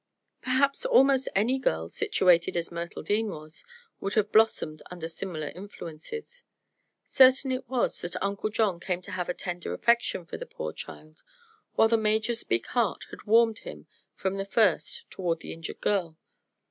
[0.41, 3.63] Perhaps almost any girl, situated as Myrtle Dean was,
[3.99, 6.43] would have blossomed under similar influences.
[7.05, 10.73] Certain it was that Uncle John came to have a tender affection for the poor
[10.73, 11.21] child,
[11.75, 13.61] while the Major's big heart had warmed
[14.15, 16.17] from the first toward the injured girl.